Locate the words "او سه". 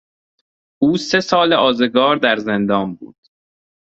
0.81-1.19